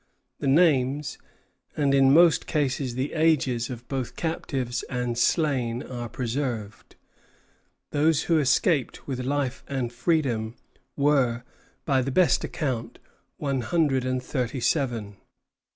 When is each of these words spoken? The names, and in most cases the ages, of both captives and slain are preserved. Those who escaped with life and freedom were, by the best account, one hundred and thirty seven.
The 0.39 0.47
names, 0.47 1.19
and 1.77 1.93
in 1.93 2.11
most 2.11 2.47
cases 2.47 2.95
the 2.95 3.13
ages, 3.13 3.69
of 3.69 3.87
both 3.87 4.15
captives 4.15 4.81
and 4.89 5.15
slain 5.15 5.83
are 5.83 6.09
preserved. 6.09 6.95
Those 7.91 8.23
who 8.23 8.39
escaped 8.39 9.07
with 9.07 9.19
life 9.19 9.63
and 9.67 9.93
freedom 9.93 10.55
were, 10.95 11.43
by 11.85 12.01
the 12.01 12.09
best 12.09 12.43
account, 12.43 12.97
one 13.37 13.61
hundred 13.61 14.03
and 14.03 14.23
thirty 14.23 14.59
seven. 14.59 15.17